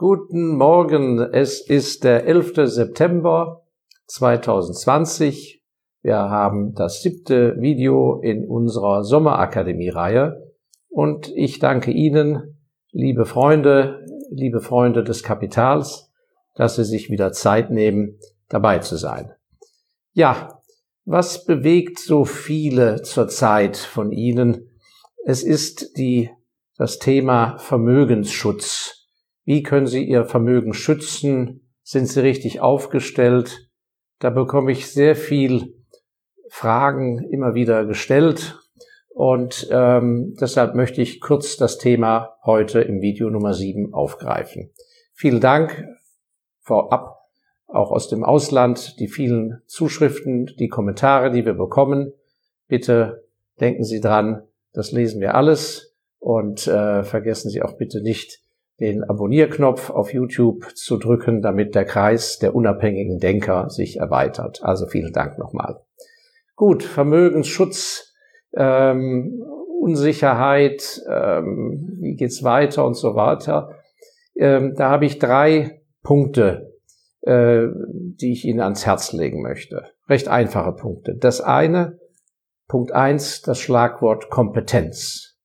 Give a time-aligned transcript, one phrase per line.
[0.00, 2.70] Guten Morgen, es ist der 11.
[2.70, 3.64] September
[4.06, 5.60] 2020.
[6.02, 10.54] Wir haben das siebte Video in unserer Sommerakademie-Reihe
[10.88, 12.60] und ich danke Ihnen,
[12.92, 16.12] liebe Freunde, liebe Freunde des Kapitals,
[16.54, 19.32] dass Sie sich wieder Zeit nehmen, dabei zu sein.
[20.12, 20.60] Ja,
[21.06, 24.70] was bewegt so viele zurzeit von Ihnen?
[25.24, 26.30] Es ist die,
[26.76, 28.97] das Thema Vermögensschutz.
[29.48, 31.62] Wie können Sie Ihr Vermögen schützen?
[31.82, 33.70] Sind Sie richtig aufgestellt?
[34.18, 35.86] Da bekomme ich sehr viel
[36.50, 38.58] Fragen immer wieder gestellt
[39.08, 44.70] und ähm, deshalb möchte ich kurz das Thema heute im Video Nummer 7 aufgreifen.
[45.14, 45.82] Vielen Dank
[46.60, 47.16] vorab
[47.68, 52.12] auch aus dem Ausland, die vielen Zuschriften, die Kommentare, die wir bekommen.
[52.66, 53.24] Bitte
[53.60, 54.42] denken Sie dran,
[54.74, 58.42] das lesen wir alles und äh, vergessen Sie auch bitte nicht,
[58.80, 64.60] den Abonnierknopf auf YouTube zu drücken, damit der Kreis der unabhängigen Denker sich erweitert.
[64.62, 65.80] Also vielen Dank nochmal.
[66.54, 68.14] Gut, Vermögensschutz,
[68.54, 69.42] ähm,
[69.80, 73.74] Unsicherheit, ähm, wie geht's weiter und so weiter.
[74.36, 76.72] Ähm, da habe ich drei Punkte,
[77.22, 79.84] äh, die ich Ihnen ans Herz legen möchte.
[80.08, 81.14] Recht einfache Punkte.
[81.14, 81.98] Das eine,
[82.68, 85.36] Punkt eins, das Schlagwort Kompetenz.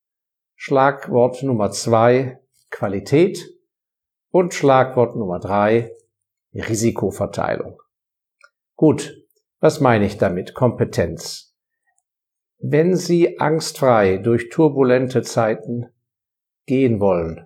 [0.55, 2.39] Schlagwort Nummer zwei,
[2.73, 3.53] Qualität
[4.31, 5.91] und Schlagwort Nummer drei,
[6.55, 7.79] Risikoverteilung.
[8.75, 9.23] Gut,
[9.59, 10.55] was meine ich damit?
[10.55, 11.55] Kompetenz.
[12.57, 15.85] Wenn Sie angstfrei durch turbulente Zeiten
[16.65, 17.45] gehen wollen,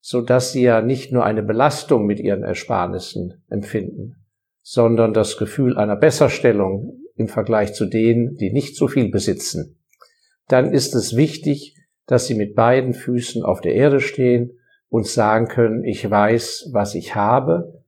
[0.00, 4.24] so dass Sie ja nicht nur eine Belastung mit Ihren Ersparnissen empfinden,
[4.62, 9.80] sondern das Gefühl einer Besserstellung im Vergleich zu denen, die nicht so viel besitzen,
[10.46, 11.74] dann ist es wichtig,
[12.06, 14.54] dass Sie mit beiden Füßen auf der Erde stehen
[14.88, 17.82] und sagen können, ich weiß, was ich habe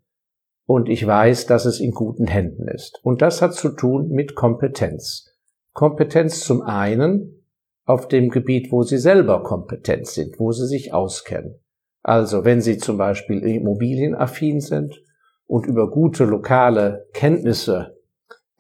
[0.67, 3.01] und ich weiß, dass es in guten Händen ist.
[3.03, 5.35] Und das hat zu tun mit Kompetenz.
[5.73, 7.45] Kompetenz zum einen
[7.85, 11.59] auf dem Gebiet, wo Sie selber kompetent sind, wo Sie sich auskennen.
[12.03, 15.03] Also wenn Sie zum Beispiel immobilienaffin sind
[15.47, 17.97] und über gute lokale Kenntnisse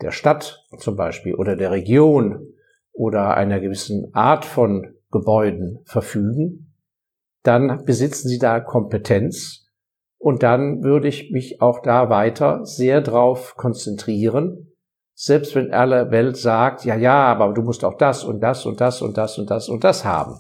[0.01, 2.55] der Stadt zum Beispiel oder der Region
[2.93, 6.70] oder einer gewissen Art von Gebäuden verfügen,
[7.43, 9.67] dann besitzen sie da Kompetenz
[10.19, 14.73] und dann würde ich mich auch da weiter sehr drauf konzentrieren,
[15.15, 18.81] selbst wenn alle Welt sagt, ja, ja, aber du musst auch das und das und
[18.81, 20.39] das und das und das und das haben.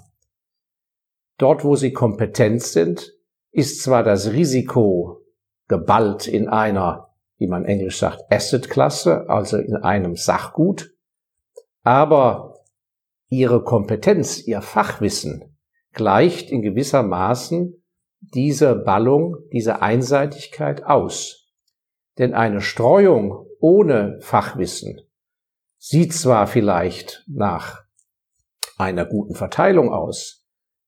[1.38, 3.14] Dort, wo sie kompetent sind,
[3.52, 5.22] ist zwar das Risiko
[5.68, 10.92] geballt in einer, wie man englisch sagt, Asset-Klasse, also in einem Sachgut,
[11.82, 12.58] aber
[13.28, 15.49] ihre Kompetenz, ihr Fachwissen
[15.92, 17.82] gleicht in gewisser Maßen
[18.20, 21.48] diese Ballung, diese Einseitigkeit aus.
[22.18, 25.00] Denn eine Streuung ohne Fachwissen
[25.78, 27.84] sieht zwar vielleicht nach
[28.76, 30.46] einer guten Verteilung aus,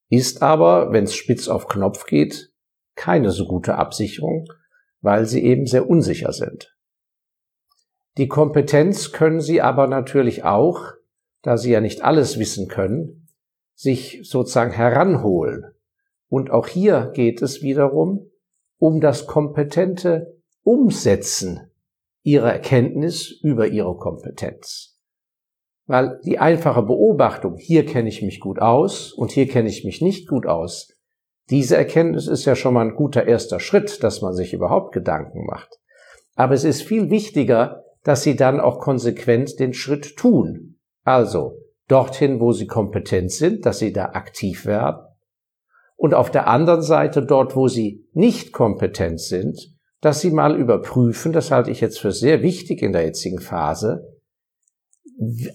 [0.08, 2.52] ist aber, wenn es spitz auf Knopf geht,
[2.94, 4.46] keine so gute Absicherung,
[5.00, 6.76] weil sie eben sehr unsicher sind.
[8.18, 10.92] Die Kompetenz können sie aber natürlich auch,
[11.40, 13.21] da sie ja nicht alles wissen können,
[13.74, 15.64] sich sozusagen heranholen.
[16.28, 18.30] Und auch hier geht es wiederum
[18.78, 21.70] um das kompetente Umsetzen
[22.22, 24.98] ihrer Erkenntnis über ihre Kompetenz.
[25.86, 30.00] Weil die einfache Beobachtung, hier kenne ich mich gut aus und hier kenne ich mich
[30.00, 30.92] nicht gut aus,
[31.50, 35.44] diese Erkenntnis ist ja schon mal ein guter erster Schritt, dass man sich überhaupt Gedanken
[35.44, 35.80] macht.
[36.34, 40.78] Aber es ist viel wichtiger, dass Sie dann auch konsequent den Schritt tun.
[41.04, 41.58] Also,
[41.92, 45.06] dorthin, wo sie kompetent sind, dass sie da aktiv werden.
[45.96, 51.32] Und auf der anderen Seite dort, wo sie nicht kompetent sind, dass sie mal überprüfen,
[51.32, 54.18] das halte ich jetzt für sehr wichtig in der jetzigen Phase,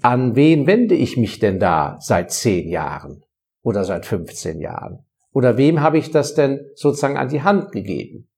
[0.04, 3.24] an wen wende ich mich denn da seit zehn Jahren
[3.64, 5.00] oder seit 15 Jahren?
[5.34, 8.30] Oder wem habe ich das denn sozusagen an die Hand gegeben?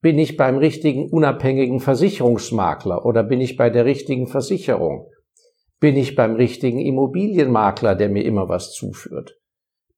[0.00, 5.11] Bin ich beim richtigen unabhängigen Versicherungsmakler oder bin ich bei der richtigen Versicherung?
[5.82, 9.36] Bin ich beim richtigen Immobilienmakler, der mir immer was zuführt?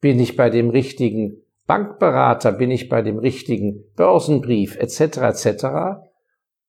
[0.01, 2.53] Bin ich bei dem richtigen Bankberater?
[2.53, 5.19] Bin ich bei dem richtigen Börsenbrief etc.
[5.19, 5.67] etc.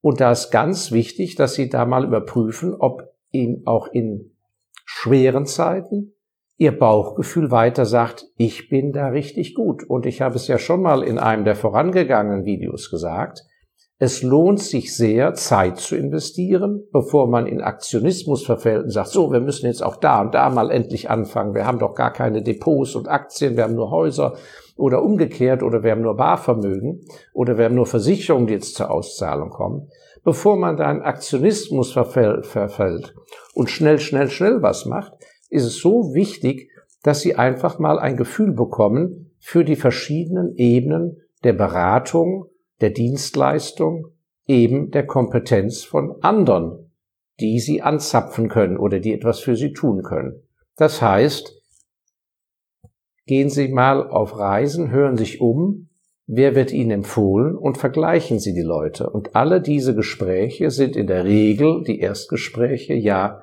[0.01, 4.35] Und da ist ganz wichtig, dass Sie da mal überprüfen, ob ihm auch in
[4.83, 6.11] schweren Zeiten
[6.57, 9.83] Ihr Bauchgefühl weiter sagt, ich bin da richtig gut.
[9.83, 13.45] Und ich habe es ja schon mal in einem der vorangegangenen Videos gesagt,
[14.05, 19.31] es lohnt sich sehr, Zeit zu investieren, bevor man in Aktionismus verfällt und sagt, so,
[19.31, 21.55] wir müssen jetzt auch da und da mal endlich anfangen.
[21.55, 24.35] Wir haben doch gar keine Depots und Aktien, wir haben nur Häuser
[24.77, 27.01] oder umgekehrt oder wir haben nur Barvermögen
[27.33, 29.89] oder wir haben nur Versicherungen, die jetzt zur Auszahlung kommen.
[30.23, 33.15] Bevor man da in Aktionismus verfällt, verfällt
[33.55, 35.13] und schnell, schnell, schnell was macht,
[35.49, 36.69] ist es so wichtig,
[37.01, 42.49] dass Sie einfach mal ein Gefühl bekommen für die verschiedenen Ebenen der Beratung,
[42.81, 44.07] der Dienstleistung,
[44.47, 46.91] eben der Kompetenz von anderen,
[47.39, 50.43] die Sie anzapfen können oder die etwas für Sie tun können.
[50.77, 51.61] Das heißt,
[53.25, 55.89] gehen Sie mal auf Reisen, hören sich um,
[56.27, 59.09] wer wird Ihnen empfohlen und vergleichen Sie die Leute.
[59.09, 63.41] Und alle diese Gespräche sind in der Regel, die Erstgespräche, ja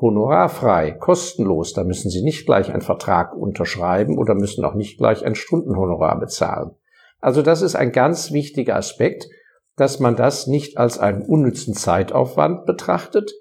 [0.00, 1.72] honorarfrei, kostenlos.
[1.72, 6.18] Da müssen Sie nicht gleich einen Vertrag unterschreiben oder müssen auch nicht gleich ein Stundenhonorar
[6.18, 6.70] bezahlen.
[7.20, 9.28] Also das ist ein ganz wichtiger Aspekt,
[9.76, 13.32] dass man das nicht als einen unnützen Zeitaufwand betrachtet,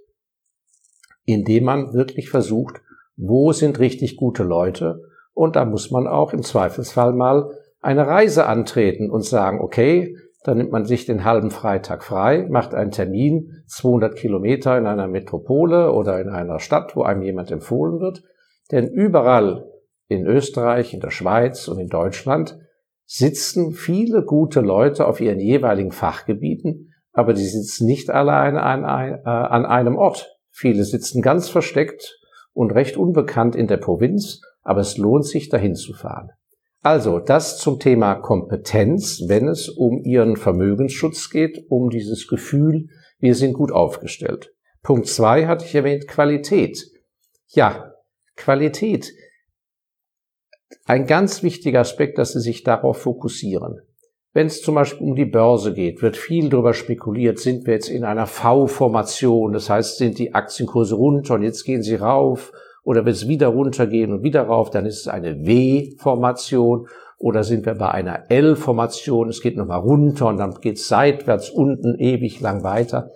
[1.25, 2.81] indem man wirklich versucht,
[3.15, 5.01] wo sind richtig gute Leute
[5.33, 7.51] und da muss man auch im Zweifelsfall mal
[7.81, 12.73] eine Reise antreten und sagen, okay, dann nimmt man sich den halben Freitag frei, macht
[12.73, 17.99] einen Termin, 200 Kilometer in einer Metropole oder in einer Stadt, wo einem jemand empfohlen
[17.99, 18.23] wird.
[18.71, 19.65] Denn überall
[20.07, 22.57] in Österreich, in der Schweiz und in Deutschland
[23.07, 29.27] sitzen viele gute Leute auf ihren jeweiligen Fachgebieten, aber die sitzen nicht alleine an, äh,
[29.27, 30.37] an einem Ort.
[30.51, 32.19] Viele sitzen ganz versteckt
[32.53, 36.31] und recht unbekannt in der Provinz, aber es lohnt sich, dahin zu fahren.
[36.83, 42.87] Also, das zum Thema Kompetenz, wenn es um Ihren Vermögensschutz geht, um dieses Gefühl,
[43.19, 44.53] wir sind gut aufgestellt.
[44.83, 46.85] Punkt zwei hatte ich erwähnt, Qualität.
[47.47, 47.93] Ja,
[48.35, 49.11] Qualität
[50.85, 53.81] ein ganz wichtiger Aspekt, dass Sie sich darauf fokussieren.
[54.33, 57.89] Wenn es zum Beispiel um die Börse geht, wird viel darüber spekuliert, sind wir jetzt
[57.89, 62.51] in einer V-Formation, das heißt, sind die Aktienkurse runter und jetzt gehen sie rauf,
[62.83, 66.87] oder wird es wieder runtergehen und wieder rauf, dann ist es eine W-Formation,
[67.17, 71.49] oder sind wir bei einer L-Formation, es geht nochmal runter und dann geht es seitwärts
[71.49, 73.11] unten ewig lang weiter.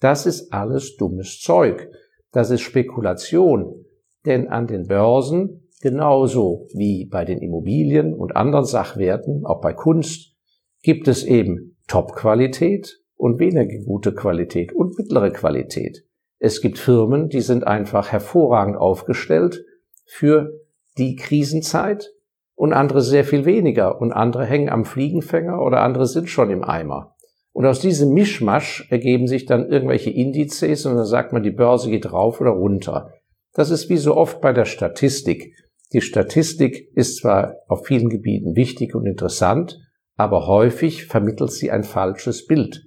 [0.00, 1.90] Das ist alles dummes Zeug.
[2.32, 3.86] Das ist Spekulation.
[4.26, 10.34] Denn an den Börsen Genauso wie bei den Immobilien und anderen Sachwerten, auch bei Kunst,
[10.82, 16.04] gibt es eben Top-Qualität und weniger gute Qualität und mittlere Qualität.
[16.40, 19.64] Es gibt Firmen, die sind einfach hervorragend aufgestellt
[20.04, 20.58] für
[20.98, 22.10] die Krisenzeit
[22.56, 26.64] und andere sehr viel weniger und andere hängen am Fliegenfänger oder andere sind schon im
[26.64, 27.14] Eimer.
[27.52, 31.90] Und aus diesem Mischmasch ergeben sich dann irgendwelche Indizes und dann sagt man, die Börse
[31.90, 33.12] geht rauf oder runter.
[33.54, 35.54] Das ist wie so oft bei der Statistik.
[35.92, 39.78] Die Statistik ist zwar auf vielen Gebieten wichtig und interessant,
[40.16, 42.84] aber häufig vermittelt sie ein falsches Bild.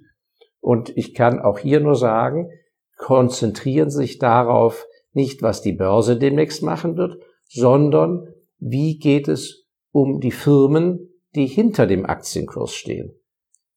[0.60, 2.50] Und ich kann auch hier nur sagen,
[2.96, 7.16] konzentrieren Sie sich darauf, nicht was die Börse demnächst machen wird,
[7.48, 13.14] sondern wie geht es um die Firmen, die hinter dem Aktienkurs stehen.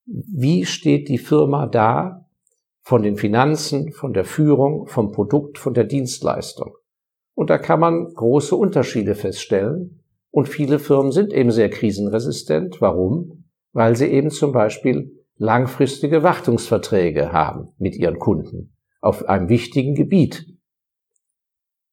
[0.05, 2.27] Wie steht die Firma da
[2.81, 6.75] von den Finanzen, von der Führung, vom Produkt, von der Dienstleistung?
[7.35, 10.03] Und da kann man große Unterschiede feststellen.
[10.31, 12.81] Und viele Firmen sind eben sehr krisenresistent.
[12.81, 13.45] Warum?
[13.71, 20.45] Weil sie eben zum Beispiel langfristige Wartungsverträge haben mit ihren Kunden auf einem wichtigen Gebiet,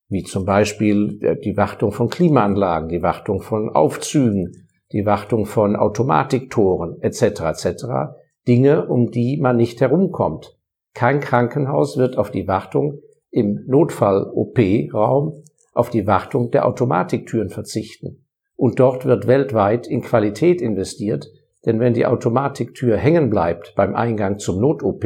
[0.08, 7.00] wie zum Beispiel die Wartung von Klimaanlagen, die Wartung von Aufzügen, die Wartung von Automatiktoren
[7.00, 7.22] etc.
[7.40, 7.84] etc.
[8.46, 10.56] Dinge, um die man nicht herumkommt.
[10.94, 18.24] Kein Krankenhaus wird auf die Wartung im Notfall-OP-Raum auf die Wartung der Automatiktüren verzichten.
[18.56, 21.30] Und dort wird weltweit in Qualität investiert,
[21.64, 25.04] denn wenn die Automatiktür hängen bleibt beim Eingang zum Not-OP,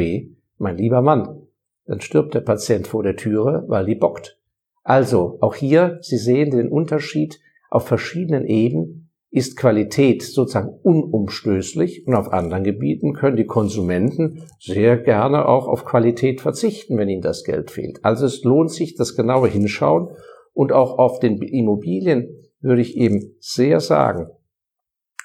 [0.58, 1.42] mein lieber Mann,
[1.86, 4.38] dann stirbt der Patient vor der Türe, weil die bockt.
[4.82, 7.40] Also, auch hier, Sie sehen den Unterschied
[7.70, 9.03] auf verschiedenen Ebenen
[9.34, 15.84] ist Qualität sozusagen unumstößlich und auf anderen Gebieten können die Konsumenten sehr gerne auch auf
[15.84, 18.04] Qualität verzichten, wenn ihnen das Geld fehlt.
[18.04, 20.10] Also es lohnt sich, das genaue Hinschauen
[20.52, 22.28] und auch auf den Immobilien
[22.60, 24.28] würde ich eben sehr sagen,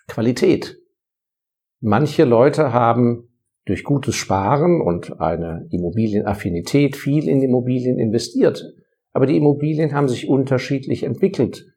[0.08, 0.80] Qualität.
[1.80, 3.30] Manche Leute haben
[3.66, 8.74] durch gutes Sparen und eine Immobilienaffinität viel in Immobilien investiert.
[9.14, 11.68] Aber die Immobilien haben sich unterschiedlich entwickelt.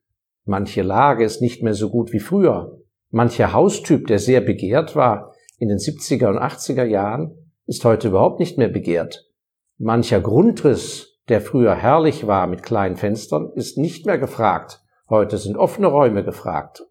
[0.44, 2.78] Manche Lage ist nicht mehr so gut wie früher.
[3.10, 8.40] Mancher Haustyp, der sehr begehrt war in den 70er und 80er Jahren, ist heute überhaupt
[8.40, 9.30] nicht mehr begehrt.
[9.78, 14.82] Mancher Grundriss, der früher herrlich war mit kleinen Fenstern, ist nicht mehr gefragt.
[15.08, 16.82] Heute sind offene Räume gefragt.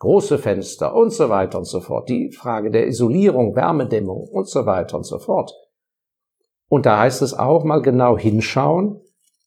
[0.00, 2.08] große Fenster und so weiter und so fort.
[2.08, 5.52] Die Frage der Isolierung, Wärmedämmung und so weiter und so fort.
[6.68, 9.00] Und da heißt es auch mal genau hinschauen,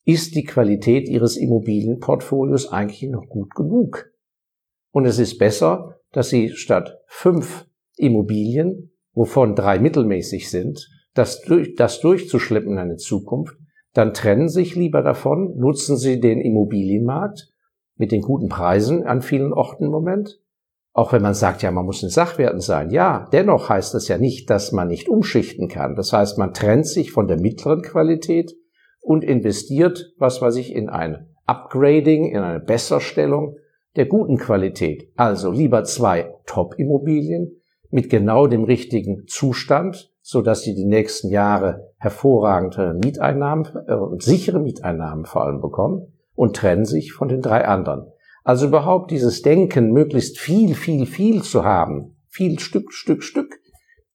[0.06, 4.12] ist die Qualität Ihres Immobilienportfolios eigentlich noch gut genug?
[4.92, 11.76] Und es ist besser, dass Sie statt fünf Immobilien, wovon drei mittelmäßig sind, das, durch,
[11.76, 13.56] das durchzuschleppen in eine Zukunft,
[13.94, 17.52] dann trennen sich lieber davon, nutzen Sie den Immobilienmarkt
[17.96, 20.40] mit den guten Preisen an vielen Orten im Moment.
[20.96, 22.92] Auch wenn man sagt, ja, man muss in Sachwerten sein.
[22.92, 25.96] Ja, dennoch heißt das ja nicht, dass man nicht umschichten kann.
[25.96, 28.56] Das heißt, man trennt sich von der mittleren Qualität
[29.04, 33.58] und investiert, was weiß ich, in ein Upgrading, in eine Besserstellung
[33.96, 35.12] der guten Qualität.
[35.16, 41.92] Also lieber zwei Top-Immobilien mit genau dem richtigen Zustand, so dass sie die nächsten Jahre
[41.98, 48.08] hervorragende Mieteinnahmen äh, sichere Mieteinnahmen vor allem bekommen und trennen sich von den drei anderen.
[48.44, 53.60] Also überhaupt dieses Denken, möglichst viel, viel, viel zu haben, viel Stück, Stück, Stück,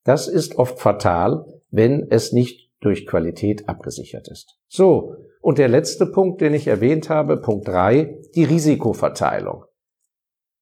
[0.05, 4.57] das ist oft fatal, wenn es nicht durch Qualität abgesichert ist.
[4.69, 9.65] So, und der letzte Punkt, den ich erwähnt habe, Punkt drei, die Risikoverteilung.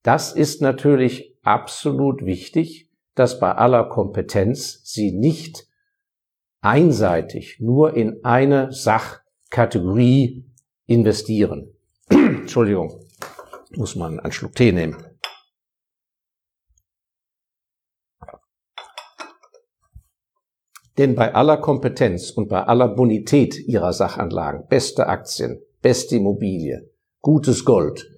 [0.03, 5.67] Das ist natürlich absolut wichtig, dass bei aller Kompetenz Sie nicht
[6.61, 10.45] einseitig nur in eine Sachkategorie
[10.87, 11.73] investieren.
[12.11, 13.01] Entschuldigung,
[13.75, 15.06] muss man einen Schluck Tee nehmen.
[20.99, 27.65] Denn bei aller Kompetenz und bei aller Bonität Ihrer Sachanlagen, beste Aktien, beste Immobilie, gutes
[27.65, 28.11] Gold,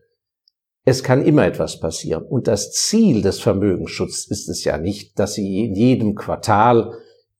[0.85, 2.25] es kann immer etwas passieren.
[2.25, 6.95] Und das Ziel des Vermögensschutzes ist es ja nicht, dass Sie in jedem Quartal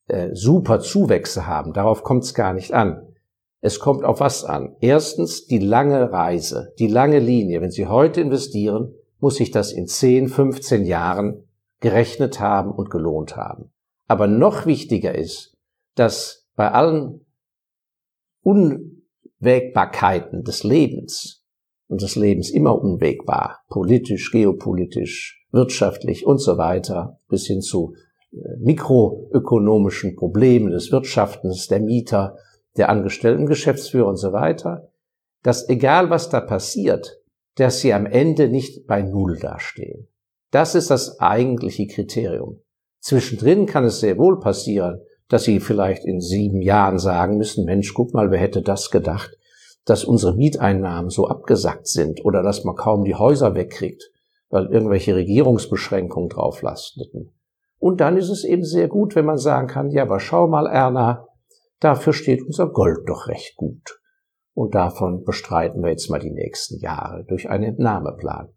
[0.07, 1.73] äh, super Zuwächse haben.
[1.73, 3.07] Darauf kommt es gar nicht an.
[3.61, 4.75] Es kommt auf was an?
[4.81, 7.61] Erstens die lange Reise, die lange Linie.
[7.61, 11.43] Wenn Sie heute investieren, muss sich das in 10, 15 Jahren
[11.79, 13.71] gerechnet haben und gelohnt haben.
[14.09, 15.55] Aber noch wichtiger ist,
[15.95, 17.25] dass bei allen
[18.41, 21.45] Unwägbarkeiten des Lebens
[21.87, 27.93] und des Lebens immer unwägbar, politisch, geopolitisch, wirtschaftlich und so weiter, bis hin zu
[28.31, 32.35] äh, mikroökonomischen Problemen des Wirtschaftens, der Mieter,
[32.77, 34.91] der Angestellten, Geschäftsführer und so weiter,
[35.43, 37.21] dass egal was da passiert,
[37.57, 40.07] dass sie am Ende nicht bei Null dastehen.
[40.49, 42.61] Das ist das eigentliche Kriterium.
[42.99, 47.93] Zwischendrin kann es sehr wohl passieren, dass Sie vielleicht in sieben Jahren sagen müssen, Mensch,
[47.93, 49.37] guck mal, wer hätte das gedacht,
[49.85, 54.11] dass unsere Mieteinnahmen so abgesackt sind oder dass man kaum die Häuser wegkriegt,
[54.49, 57.33] weil irgendwelche Regierungsbeschränkungen drauf lasteten.
[57.77, 60.67] Und dann ist es eben sehr gut, wenn man sagen kann, ja, aber schau mal,
[60.67, 61.27] Erna,
[61.79, 63.99] dafür steht unser Gold doch recht gut.
[64.53, 68.49] Und davon bestreiten wir jetzt mal die nächsten Jahre durch einen Entnahmeplan.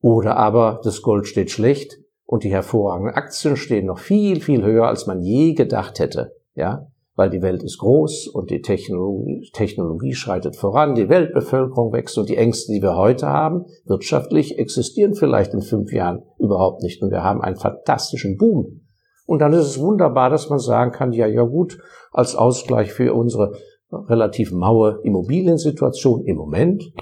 [0.00, 4.86] Oder aber das Gold steht schlecht, und die hervorragenden Aktien stehen noch viel, viel höher,
[4.86, 6.36] als man je gedacht hätte.
[6.54, 12.18] Ja, weil die Welt ist groß und die Technologie, Technologie schreitet voran, die Weltbevölkerung wächst
[12.18, 17.02] und die Ängste, die wir heute haben, wirtschaftlich existieren vielleicht in fünf Jahren überhaupt nicht
[17.02, 18.82] und wir haben einen fantastischen Boom.
[19.24, 21.78] Und dann ist es wunderbar, dass man sagen kann, ja, ja gut,
[22.12, 23.54] als Ausgleich für unsere
[23.90, 26.92] relativ maue Immobiliensituation im Moment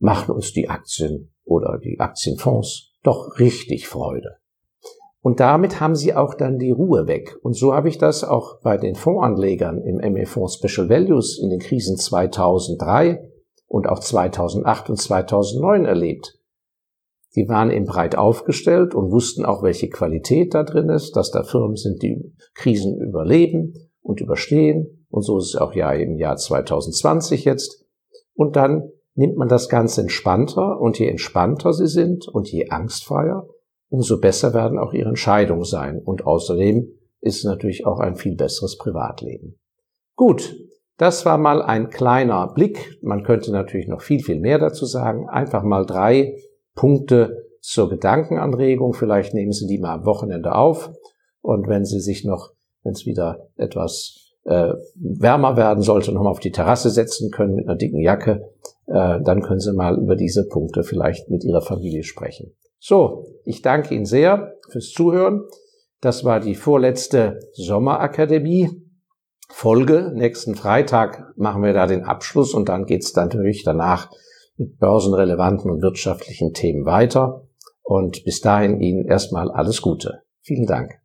[0.00, 4.39] machen uns die Aktien oder die Aktienfonds doch richtig Freude.
[5.22, 7.36] Und damit haben sie auch dann die Ruhe weg.
[7.42, 11.58] Und so habe ich das auch bei den Fondsanlegern im ME-Fonds Special Values in den
[11.58, 13.28] Krisen 2003
[13.66, 16.38] und auch 2008 und 2009 erlebt.
[17.36, 21.44] Die waren eben breit aufgestellt und wussten auch, welche Qualität da drin ist, dass da
[21.44, 25.06] Firmen sind, die Krisen überleben und überstehen.
[25.10, 27.84] Und so ist es auch ja im Jahr 2020 jetzt.
[28.34, 33.46] Und dann nimmt man das Ganze entspannter und je entspannter sie sind und je angstfreier,
[33.90, 36.00] umso besser werden auch ihre Entscheidungen sein.
[36.02, 36.88] Und außerdem
[37.20, 39.58] ist es natürlich auch ein viel besseres Privatleben.
[40.16, 40.56] Gut,
[40.96, 42.98] das war mal ein kleiner Blick.
[43.02, 45.28] Man könnte natürlich noch viel, viel mehr dazu sagen.
[45.28, 46.36] Einfach mal drei
[46.74, 48.94] Punkte zur Gedankenanregung.
[48.94, 50.90] Vielleicht nehmen Sie die mal am Wochenende auf.
[51.42, 52.50] Und wenn Sie sich noch,
[52.82, 57.66] wenn es wieder etwas äh, wärmer werden sollte, nochmal auf die Terrasse setzen können mit
[57.66, 58.50] einer dicken Jacke,
[58.86, 62.52] äh, dann können Sie mal über diese Punkte vielleicht mit Ihrer Familie sprechen.
[62.80, 65.44] So, ich danke Ihnen sehr fürs Zuhören.
[66.00, 68.70] Das war die vorletzte Sommerakademie
[69.50, 70.12] Folge.
[70.14, 74.10] Nächsten Freitag machen wir da den Abschluss und dann geht's dann natürlich danach
[74.56, 77.46] mit börsenrelevanten und wirtschaftlichen Themen weiter.
[77.82, 80.22] Und bis dahin Ihnen erstmal alles Gute.
[80.40, 81.00] Vielen Dank.